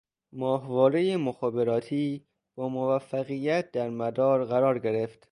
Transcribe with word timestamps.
ماهوارهٔ 0.33 1.17
مخابراتی 1.17 2.25
با 2.55 2.67
موفقیت 2.69 3.71
در 3.71 3.89
مدار 3.89 4.45
قرار 4.45 4.79
گرفت 4.79 5.29